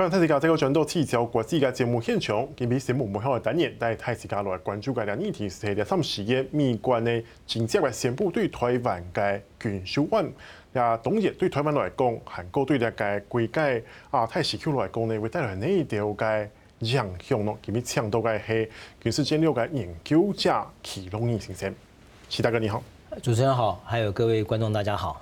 [0.00, 10.24] 欢迎大家这个转到聚焦国际嘅节目现场，今日节目幕后嘅单元带大家来关注嘅两议题是喺三时嘅美国呢，紧接着宣布对台湾嘅军售案，
[10.72, 16.48] 呀，当然对台湾来讲，韩国对呢个国界啊，太时区来讲呢，会带来哪一条嘅
[16.78, 17.58] 影响咯？
[17.60, 18.70] 今日抢到嘅系
[19.02, 21.74] 军事战略嘅研究者祁隆义先生，
[22.26, 22.82] 祁大哥你好，
[23.22, 25.20] 主持人好，还有各位观众大家好。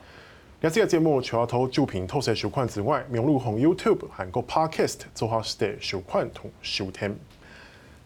[0.60, 7.16] 那这个节目除了透过酒品透视收看之外，明路红 YouTube 韩国 Podcast 做好是的收看同收听。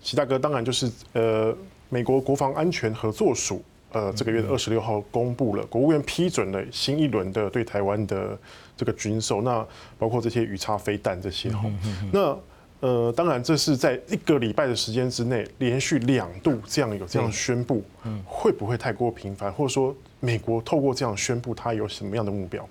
[0.02, 1.56] 祁大哥当然就是呃，
[1.88, 8.38] 美国国防安全合作署呃，这个月的二十六号公布了国务院批准了新一轮的对台湾的
[8.76, 9.66] 这个军售，那
[9.98, 11.64] 包括这些鱼叉飞弹这些哈。
[12.12, 12.38] 那
[12.82, 19.96] 呃，当然这是在一个礼拜的时间之内连续两度这样有这样宣布，嗯会不会太过频繁，或者说？
[20.24, 22.64] 美国透过这样宣布，它有什么样的目标？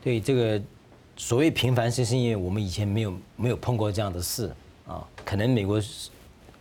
[0.00, 0.62] 对这个
[1.16, 4.48] 所谓频繁，是是因为我们以前没有没有碰过这样的事
[4.86, 5.04] 啊。
[5.24, 5.82] 可能美国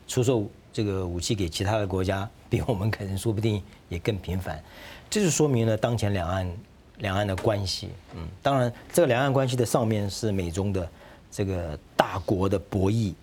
[0.08, 4.60] 出售这个武器给其他的国家，比我们可能说不定也更频繁。
[5.08, 6.52] 这就说明了当前两岸
[6.98, 7.90] 两岸的关系。
[8.16, 10.90] 嗯，当然，这个两岸关系的上面是美中的
[11.32, 13.14] 这个大国的博弈。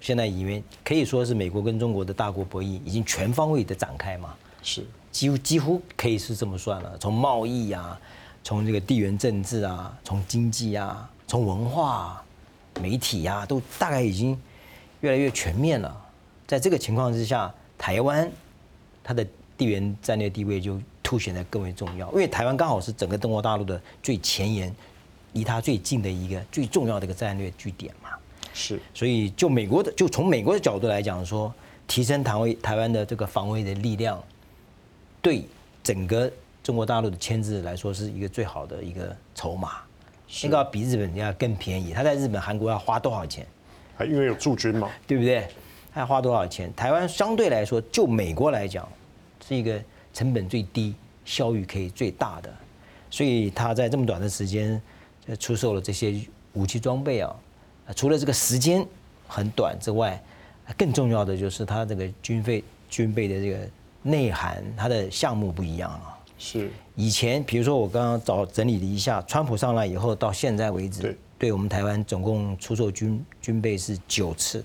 [0.00, 4.34] 现在因为可以说是美国跟中国的大国博弈已经全方位的展开嘛。
[4.62, 4.84] 是。
[5.10, 7.98] 几乎几乎可以是这么算了，从贸易啊，
[8.44, 12.22] 从这个地缘政治啊，从经济啊，从文化、
[12.80, 14.38] 媒体啊，都大概已经
[15.00, 16.04] 越来越全面了。
[16.46, 18.30] 在这个情况之下，台湾
[19.02, 24.72] 它的地缘战略地位就凸显得更为重要，因为台湾刚好是整个中国大陆的最前沿，
[25.32, 28.10] 离它最近的一个最重要的一个战略据点嘛。
[28.54, 31.52] 是，所以就美国的，就从美国的角度来讲说，
[31.86, 34.22] 提升台湾台湾的这个防卫的力量。
[35.20, 35.44] 对
[35.82, 36.30] 整个
[36.62, 39.78] 中国大陆的牵制来说，是一个最好的一个筹码。
[40.42, 41.92] 那个比日本要更便宜。
[41.92, 43.46] 他在日本、韩国要花多少钱？
[43.96, 45.48] 还因为有驻军嘛，对不对？
[45.92, 46.72] 他要花多少钱？
[46.76, 48.86] 台湾相对来说，就美国来讲，
[49.46, 49.80] 是一个
[50.12, 50.94] 成本最低、
[51.24, 52.54] 效益可以最大的。
[53.10, 54.80] 所以他在这么短的时间，
[55.36, 56.14] 出售了这些
[56.52, 57.34] 武器装备啊。
[57.94, 58.86] 除了这个时间
[59.26, 60.22] 很短之外，
[60.76, 63.58] 更重要的就是它这个军费、军备的这个。
[64.00, 66.18] 内涵，它的项目不一样了。
[66.38, 74.64] 是以前，比如说我刚刚找整理了一下，川普上来以后到现在为止，对，对我们台湾总共出售军军备是九次。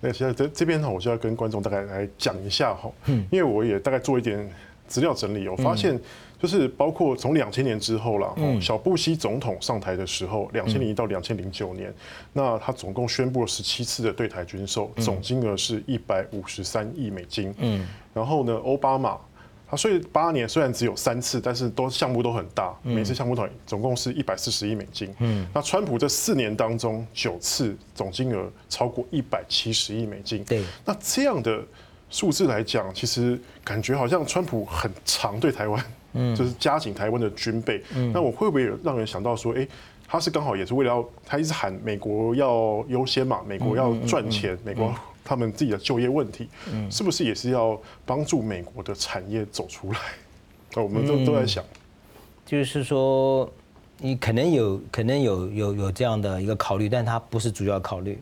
[0.00, 4.48] 那现在这这边呢，我就要跟观众大概来讲一下哈，嗯，因为我也大概做一点
[4.92, 5.98] 资料整理，我发现。
[6.42, 11.94] 就是包括从两千年之后了，小布希总统上台的时候，两千零一到两千零九年，
[12.32, 17.54] 那他总共宣布了十七次的对台军售，总金额是一百五十三亿美金。
[17.58, 19.16] 嗯，然后呢，奥巴马
[19.70, 25.14] 他虽八年虽然只有三次，但是都项目都很大，每次项目总总共是一百四十亿美金。
[25.20, 30.42] 嗯，那川普这四年当中九次，总金额超过一百七十亿美金。
[30.42, 31.62] 对，那这样的
[32.12, 35.84] 数字来讲，其实感觉好像川普很常对台湾。
[36.12, 37.82] 嗯，就是加紧台湾的军备。
[37.94, 39.66] 嗯，那我会不会让人想到说，哎，
[40.06, 49.98] 他是刚好也是为了要，他一直喊美国要优先嘛，美国要赚钱，美国他们自己的就业问题，嗯，是不是也是要帮助美国的产业走出来？
[50.82, 51.64] 我们都都在想，
[52.44, 53.50] 就是说，
[53.96, 58.20] 你可能有可能有有有这样的一个考虑，但它不是主要考虑，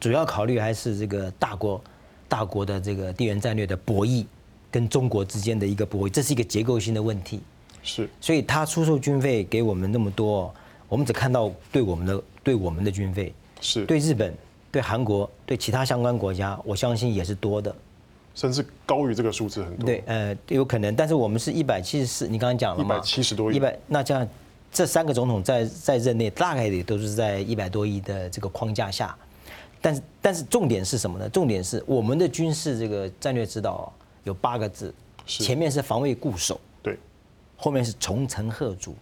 [0.00, 1.80] 主要考虑还是这个大国
[2.28, 4.24] 大国的这个地缘战略的博弈。
[4.70, 7.40] 跟中国之间的一个博弈，这是一个结构性的问题。
[7.82, 10.54] 是，所以他出售军费给我们那么多，
[10.90, 14.34] 我们只看到对我们的对我们的军费，是对日本、
[14.70, 17.74] 对韩国、对其他相关国家，我相信也是多的，
[18.34, 19.86] 甚至高于这个数字很多。
[19.86, 24.28] 对，呃，有可能，但是我们是一百七十四，你刚刚讲了嘛，一百七十多亿，一百，那这样
[24.70, 29.16] 这三个总统在在任内大概也都是在一百多亿的这个框架下，
[29.80, 31.28] 但是但是重点是什么呢？
[31.28, 33.92] 重点是我们的军事这个战略指导。
[34.24, 34.92] 有八个字，
[35.24, 36.98] 前面是防卫固守，对，
[37.56, 38.94] 后面是重城贺主。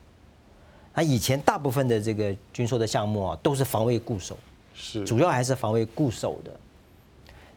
[0.94, 4.38] 那以前大部分的这个军售的项目啊，都是防卫固守，
[4.72, 6.50] 是主要还是防卫固守的。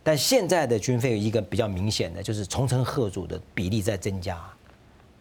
[0.01, 4.41] 但现在的军费有一个比较明显的，就是重城贺主的比例在增加，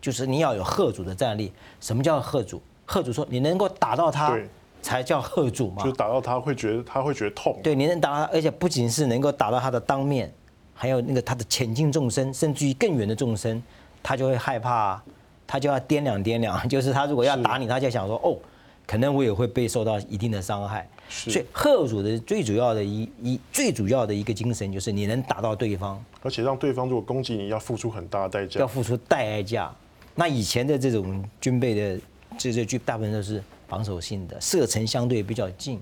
[0.01, 1.53] 就是你要有贺主的战力。
[1.81, 2.63] 什么叫贺主？
[2.87, 4.39] 贺主说你能够打到他，
[4.83, 5.83] 才叫吓阻嘛。
[5.83, 7.59] 就打到他会觉得他会觉得痛。
[7.63, 10.33] 对，你能打到他，而且不仅是能够打到他的当面。
[10.81, 13.61] 还有那个他的浅近众生，甚至于更远的众生，
[14.01, 15.03] 他就会害怕，
[15.45, 16.69] 他就要掂量掂量。
[16.69, 18.39] 就是他如果要打你，他就想说哦，
[18.87, 20.89] 可能我也会被受到一定的伤害。
[21.09, 29.75] 所以贺主的最主要的一一最主要的一个精神就是你能打到对方，而且让对方如果攻击你要付出很大的代价，要付出代价。
[30.15, 32.01] 那以前的这种军备的
[32.37, 35.81] 这这剧大部分都是防守性的，射程相对比较近。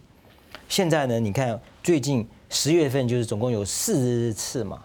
[0.69, 4.83] 现在呢，你看最近十月份就是总共有四次嘛，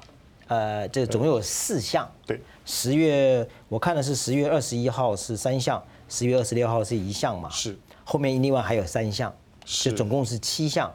[0.48, 2.10] 呃，这总共有四项。
[2.26, 7.50] 对，十月我看的是十月二十一号是三项，十月二十六号是一项嘛。
[7.50, 7.78] 是。
[8.04, 9.34] 后面另外还有三项，
[9.66, 10.92] 就总共是七项，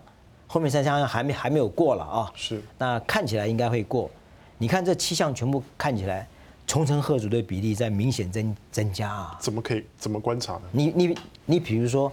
[0.47, 2.33] 后面三项还没还没有过了啊。
[2.35, 2.63] 是。
[2.79, 4.11] 那看起来应该会过。
[4.59, 6.29] 你看这七项全部看起来，
[6.67, 9.39] 重层吓阻的比例在明显增增加啊。
[9.41, 10.63] 怎么可以怎么观察呢？
[10.73, 12.13] 你你你比如说。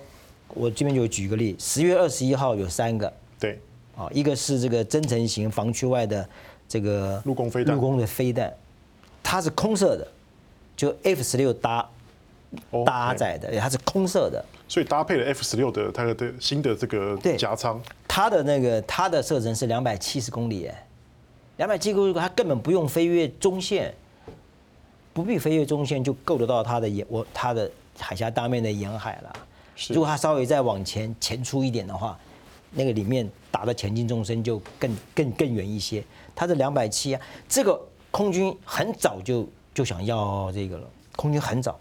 [0.55, 3.59] 我这边就举个例，十月二十一号有三个，对，
[3.97, 6.29] 啊，一个是这个增程型防区外的
[6.69, 8.53] 这个陆攻飞弹，陆攻的飞弹，
[9.23, 10.07] 它是空射的，
[10.77, 11.89] 就 F 十六搭
[12.85, 20.88] 搭载的，它是空射的，所以搭配了 F 十六的它的新的这个夹舱，它的那个它的射程是两百七十公里，哎，
[21.57, 23.91] 两百七十公里，它根本不用飞越中线，
[25.13, 27.69] 不必飞越中线就够得到它的沿我它的
[28.00, 29.33] 海峡当面的沿海了。
[29.89, 32.18] 如果它稍微再往前前出一点的话，
[32.71, 36.04] 那个里面打的前进纵深就更更更远一些。
[36.36, 37.80] 它是两百七啊，这个
[38.10, 40.88] 空军很早就就想要这个了。
[41.15, 41.80] 空军很早，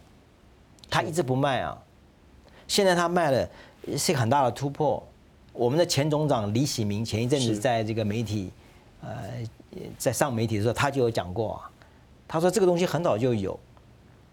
[0.90, 1.76] 他一直不卖啊。
[2.68, 3.48] 现在他卖了，
[3.96, 5.02] 是一个很大的突破。
[5.54, 8.50] 我们的前总长李喜明前一阵子在这个媒体，
[9.00, 9.18] 呃，
[9.96, 11.70] 在上媒体的时候，他就有讲过啊。
[12.26, 13.58] 他说这个东西很早就有。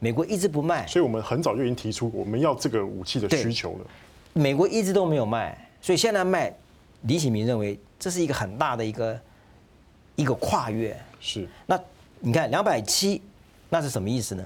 [0.01, 3.85] 美国一直不卖，所以我们很早就已经提出我们要这个武器的需求了。
[4.31, 6.53] 美国一直都没有卖，所以现在卖，
[7.01, 9.19] 李启明认为这是一个很大的一个
[10.15, 10.97] 一个跨越。
[11.19, 11.45] 是。
[11.65, 11.77] 那
[12.19, 13.21] 你看两百七，
[13.67, 14.43] 那是什么意思呢？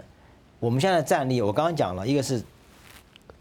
[0.59, 2.41] 我们现在的战力，我刚刚讲了一个是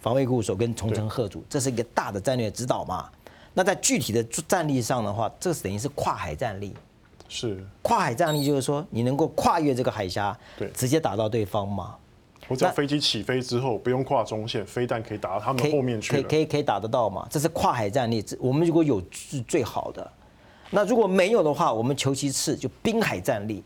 [0.01, 3.09] 防卫固守跟重层贺阻，这是一个大的战略指导嘛。
[3.55, 6.75] 那在具体的战力上的话，这是等于是跨海战力。
[7.29, 7.65] 是。
[7.83, 11.97] 跨海战力就是说你能够跨越这个海峡，对，直接打到对方嘛。
[12.49, 16.13] 我只要飞机起飞之后不用跨中线，飞弹可以打到他们后面去。
[16.13, 17.27] 可以可以可以打得到嘛？
[17.31, 18.23] 这是跨海战力。
[18.39, 20.13] 我们如果有是最好的，
[20.71, 23.63] 那如果没有的话，我们求其次就滨海战力，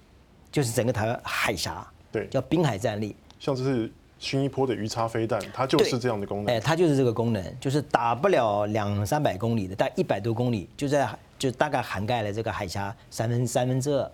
[0.53, 3.17] 就是整个台湾海峡，对，叫滨海战力。
[3.41, 6.55] 像这是薰衣波的鱼叉飞弹，它就是这样的功能。
[6.55, 11.09] 哎，它就是这个功能，就是打不了两三百公里的，但一百多公里，就在
[11.39, 14.11] 就大概涵盖了这个海峡三分三分之二，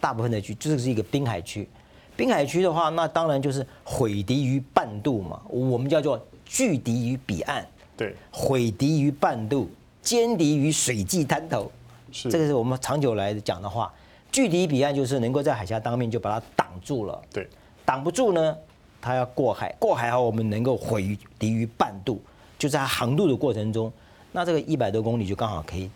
[0.00, 1.68] 大部分的区，这是一个滨海区。
[2.16, 7.66] 滨海区的话，那当然就是毁敌于半渡嘛，我们叫做拒敌于彼岸。
[7.96, 9.70] 对，毁敌于半渡，
[10.02, 11.70] 歼敌于水际滩头。
[12.12, 13.92] 是，这个是我们长久来讲的话，
[14.30, 17.20] 拒敌彼岸就是能够在海峡当面就把它挡住了。
[17.32, 17.48] 对，
[17.84, 18.56] 挡不住呢，
[19.00, 22.20] 它要过海，过海后我们能够毁敌于半渡，
[22.58, 23.92] 就在航渡的过程中，
[24.32, 25.90] 那这个一百多公里就刚好可以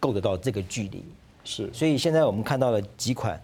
[0.00, 1.04] 够得到这个距离。
[1.44, 3.40] 是，所以现在我们看到了几款。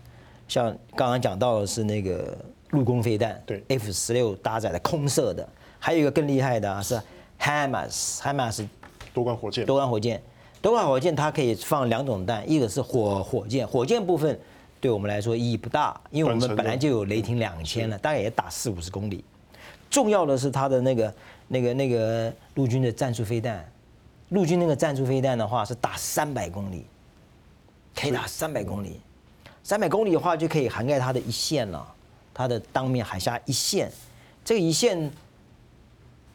[0.47, 2.37] 像刚刚讲到的是那个
[2.69, 7.01] 陆攻飞弹，对，F 十六搭载的空射的，还有一个更厉害的啊，是
[7.41, 8.69] HIMARS，HIMARS
[9.15, 10.23] 多管火箭，多管火箭，
[10.61, 14.39] 多管火箭它可以放两种弹，一个是火火箭，火箭部分
[14.85, 19.25] 对我们来说意义不大，因为我们本来就有雷霆两千了，大概也打四五十公里。
[19.89, 21.15] 重要的是它的那个
[21.49, 23.67] 那个那个陆军的战术飞弹，
[24.29, 26.85] 陆军那个战术飞弹的话是打三百公里，
[27.97, 29.01] 可以打三百公里。
[29.63, 31.95] 三百公里的话，就可以涵盖它的一线了，
[32.35, 33.91] 它的当面海峡一线。
[34.45, 35.11] 这个一线，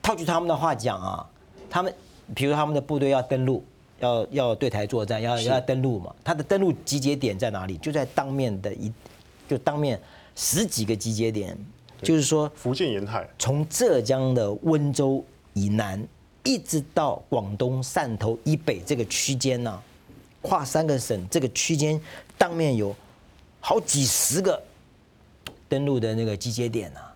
[0.01, 1.29] 套句他们的话讲啊，
[1.69, 1.93] 他们
[2.33, 3.63] 比如他们的部队要登陆，
[3.99, 7.77] 要要对台作战，要要登陆嘛，它的登陆集结点在哪里？
[7.77, 8.91] 就在当面的一，
[9.47, 9.99] 就当面
[10.35, 11.57] 十几个集结点，
[12.01, 16.05] 就是说福建沿海，从浙江的温州以南，
[16.43, 19.81] 一直到广东汕头以北这个区间呢，
[20.41, 21.99] 跨三个省这个区间
[22.37, 22.95] 当面有。
[23.61, 24.63] 好几十个
[25.67, 27.13] 登陆的那个集结点啊，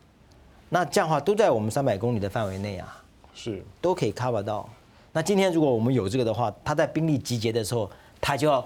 [0.67, 3.01] 那这样的话都在我们三百公里的范围内啊，
[3.33, 4.69] 是都可以 cover 到。
[5.13, 7.89] 那今天如果我们有这个的话，他在兵力集结的时候，
[8.19, 8.65] 他就要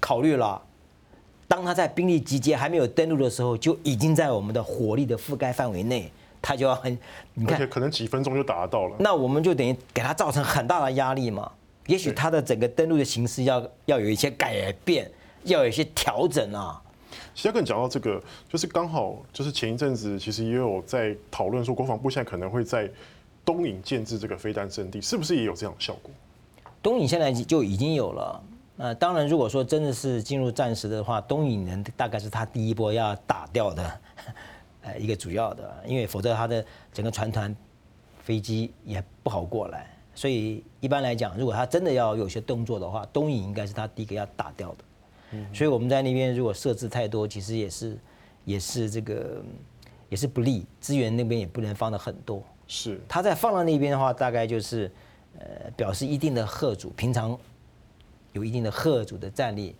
[0.00, 0.60] 考虑了。
[1.46, 6.10] 当他在兵力集结还没有登陆的时候，就已经在我们的火力的覆盖范围内，
[6.42, 6.98] 他就要很，
[7.34, 8.96] 你看，而且可能几分钟就达到了。
[8.98, 11.50] 那我们就等于给他造成很大的压力嘛。
[11.86, 15.08] 也许他的整个登陆的形式要要有一些改变，
[15.44, 16.82] 要有一些调整啊。
[17.34, 22.90] 其实跟你讲到这个，就是刚好就是前一阵子，其实也有在讨论说，国防部现在可能会在
[23.44, 26.10] 东引建制这个飞弹阵地，是不是也有这样的效果？
[26.82, 28.42] 东引现在就已经有了。
[28.76, 34.00] 呃，当然，如果说真的是进入战时的话，东引人大概是他第一波要打掉的，
[34.82, 37.54] 呃，一个主要的，因为否则他的整个船团
[38.20, 39.88] 飞机也不好过来。
[40.12, 45.38] 所以一般来讲，如果他真的要有些动作的话，东引应该是他第一个要打掉的。
[45.52, 47.98] 所以我们在那边如果设置太多，其实也是，
[48.44, 49.42] 也是这个，
[50.08, 52.42] 也是不利，资源那边也不能放的很多。
[52.74, 53.00] 是。
[53.08, 54.90] 他在放到那边的话，大概就是，
[55.38, 57.38] 呃，表示一定的贺主，平常
[58.32, 59.76] 有一定的贺主的战力。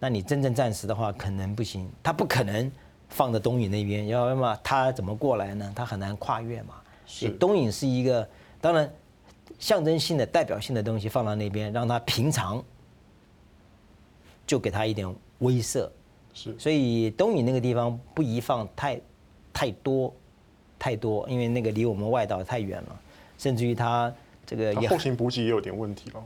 [0.00, 2.70] 那你真正战时的话，可能不行，他不可能
[3.08, 5.72] 放在东引那边，要么他怎么过来呢？
[5.76, 6.74] 他很难跨越嘛。
[7.06, 8.28] 所以东引是一个
[8.60, 8.92] 当然
[9.60, 12.60] 象征性的、代表性的东西放到那边，让他平常
[14.44, 15.88] 就给他一点威慑。
[16.34, 19.00] 是，所以东引那个地方不宜放太
[19.52, 20.12] 太多
[20.82, 23.00] 太多，因为那个离我们外岛太远了，
[23.38, 24.12] 甚至于它
[24.44, 26.24] 这个也后勤补给也有点问题了。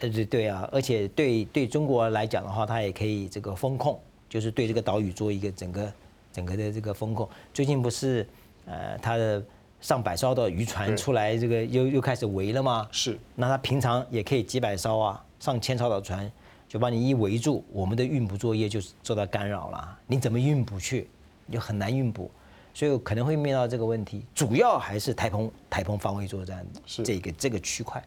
[0.00, 5.90] 呃，对对啊，而且对对中国来讲的话，它也可以这个风控，就是对这个岛屿做一个整个
[6.30, 7.26] 整个的这个风控。
[7.54, 8.28] 最近不是
[8.66, 9.42] 呃，它的
[9.80, 12.86] 上百艘的渔船出来，这个又又开始围了吗？
[12.92, 13.18] 是。
[13.34, 16.30] 那它平常也可以几百艘啊，上千艘的船，
[16.68, 19.98] 就把你一围住，我们的运补作业就受到干扰了。
[20.06, 21.08] 你怎么运补去？
[21.46, 22.30] 你就很难运补，
[22.74, 24.26] 所以可能会面临到这个问题。
[24.34, 28.06] 主要还是台澎台澎防卫作战是这个这个区块。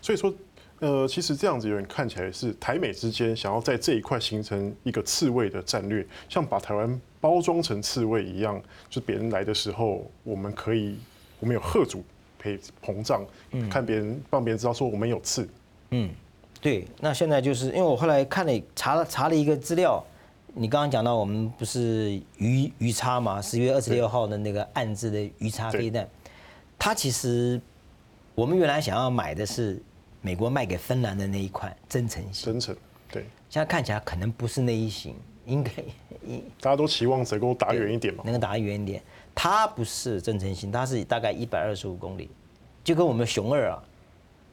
[0.00, 0.32] 所以说。
[0.80, 10.98] 呃，其实这样子有点看起来是台美之间想要在这一块形成一个刺猬的战略，像把台湾包装成刺猬一样，就别人来的时候，我们可以
[11.38, 12.04] 我们有贺主，
[12.42, 13.24] 可以膨胀，
[13.70, 15.48] 看别人让别人知道说我们有刺。
[15.90, 16.10] 嗯，
[16.60, 16.86] 对。
[17.00, 20.04] 那现在就是因为我后来看了查了查了一个资料，
[20.54, 26.08] 你刚刚讲到我们不是鱼鱼叉嘛，十月二十六号的那个暗置的鱼叉飞弹，
[26.78, 27.60] 它其实
[28.34, 29.82] 我们原来想要买的是。
[30.26, 32.74] 美国卖给芬兰的那一款增程型，增程，
[33.12, 35.70] 对，现在看起来可能不是那一型，应该，
[36.62, 39.02] 大家都期望能够打远一点嘛，能够打远一点。
[39.34, 42.30] 它不是增程型，它是大概一百二十五公里，
[42.82, 43.84] 就跟我们熊二啊，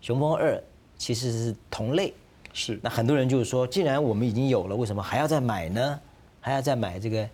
[0.02, 0.62] 雄风二
[0.98, 2.14] 其实是同类。
[2.54, 2.80] 是。
[2.82, 6.00] 那很多人就是说，既然我们已经有了，为什么还要再买呢？
[6.40, 7.28] 还要再买这个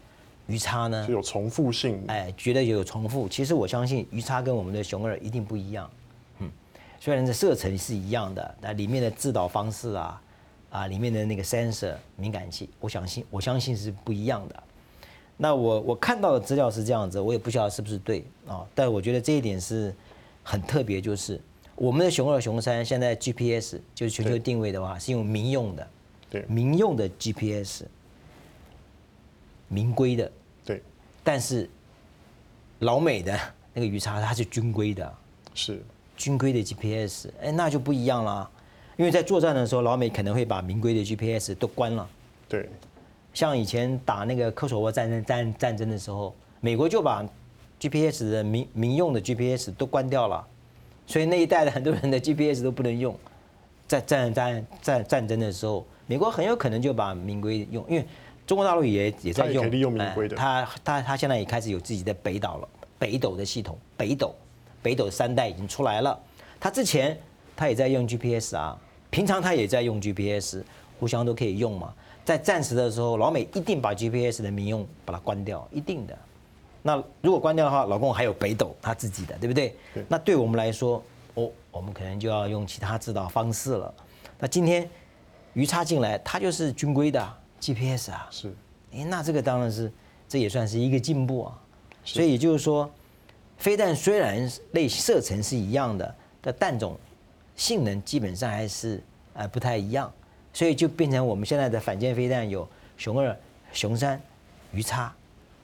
[0.47, 1.05] 鱼叉呢？
[1.05, 2.03] 是有重复性。
[2.07, 3.27] 哎，觉得有重复。
[3.29, 5.89] 其实我相信鱼叉跟我们的熊二一定不一样。
[6.39, 6.49] 嗯
[6.99, 10.21] 虽然这射程是一样的，那里面的制导方式啊，
[10.71, 14.63] 啊，里面的那个 sensor 敏感器，我相信我相信是不一样的。
[15.37, 19.93] 那我我看到的资料是这样子，我也不晓得是不是对啊，但我觉得这一点是
[20.41, 21.39] 很特别，就是
[21.77, 25.87] 我们的熊二、熊三现在 GPS 就是全球定位的话是用民用的，
[26.29, 27.83] 对，民用的 GPS，
[29.67, 30.31] 民规的，
[30.65, 30.81] 对，
[31.23, 31.69] 但是
[32.79, 33.39] 老美的
[33.73, 35.15] 那个鱼叉它是军规的，
[35.53, 35.81] 是。
[36.15, 38.49] 军规的 GPS，哎，那就不一样了，
[38.95, 42.09] 因为在作战的时候，老美可能会把民规的 GPS 都关了。
[42.49, 42.67] 对，
[43.35, 47.23] 像以前打那个科索沃战争战战争的时候，美国就把
[47.79, 50.47] GPS 的民民用的 GPS 都关掉了，
[51.07, 53.17] 所以那一代的很多人的 GPS 都不能用。
[53.87, 58.05] 在战战战战争的时候，美国很有可能就把民规用，因为
[58.45, 60.35] 中国大陆也也在用，利用民规的。
[60.35, 62.67] 他他他现在也开始有自己的北岛了，
[62.99, 64.35] 北斗的系统，北斗。
[64.79, 66.17] 北斗三代已经出来了，
[66.59, 67.17] 他之前
[67.57, 70.63] 他也在用 GPS 啊，平常他也在用 GPS，
[70.99, 71.93] 互相都可以用嘛。
[72.23, 76.17] 在战时的时候，老美一定把 GPS 的民用把它关掉，一定的。
[76.87, 79.75] 那如果关掉的话，老公还有北斗他自己的，对不对？
[79.93, 80.05] 对。
[80.07, 81.03] 那对我们来说，
[81.33, 83.93] 哦，我们可能就要用其他制导方式了。
[84.39, 84.89] 那今天
[85.53, 87.21] 鱼叉进来，它就是军规的
[87.59, 88.27] GPS 啊。
[88.31, 88.55] 是。
[88.93, 89.91] 哎，那这个当然是，
[90.29, 91.59] 这也算是一个进步啊。
[92.05, 92.89] 所以也就是说。
[93.59, 96.95] 飞弹虽然类射程是一样的，但弹种
[97.55, 99.03] 性能基本上还是
[99.33, 100.13] 呃不太一样，
[100.53, 103.35] 所以就变成我们现在的反舰飞弹有熊二、
[103.73, 104.21] 熊三、
[104.71, 105.11] 鱼叉，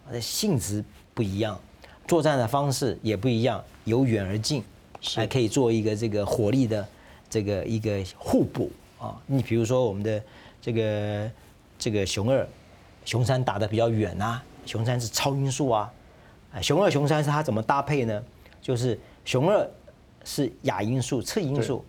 [0.07, 1.59] 它的性质不一样，
[2.07, 4.63] 作战的方式也不一样，由远而近，
[5.15, 6.87] 还可以做一个这个火力的
[7.29, 9.15] 这个一个互补啊。
[9.25, 10.21] 你比如说我们的
[10.61, 11.31] 这个
[11.77, 12.47] 这个熊二、
[13.05, 15.91] 熊三打得比较远啊，熊三是超音速啊。
[16.61, 18.23] 熊二、熊三是它怎么搭配呢？
[18.61, 19.69] 就是熊二
[20.23, 21.83] 是亚音速、次音速，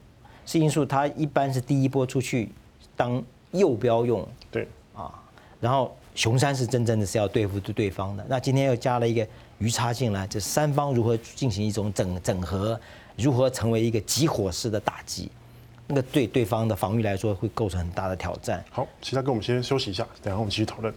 [0.46, 2.50] 次音速它一般是第一波出去
[2.96, 4.26] 当诱标用。
[4.50, 5.12] 对啊，
[5.60, 8.24] 然后雄山是真正的是要对付对方的。
[8.28, 9.26] 那今天又加了一个
[9.58, 12.80] 鱼叉进来，这三方如何进行一种整整合，
[13.16, 15.30] 如何成为一个集火式的打击？
[15.86, 18.64] 那对对方的防御来说会构成很大的挑战。
[18.70, 20.94] 好，其他跟我们先休息一下，等下我们继续讨论。